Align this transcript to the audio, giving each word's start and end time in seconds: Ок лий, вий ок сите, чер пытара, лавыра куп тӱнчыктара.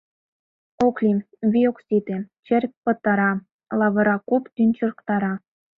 Ок 0.85 0.95
лий, 1.05 1.19
вий 1.51 1.67
ок 1.71 1.77
сите, 1.85 2.17
чер 2.45 2.63
пытара, 2.83 3.33
лавыра 3.79 4.17
куп 4.29 4.43
тӱнчыктара. 4.55 5.33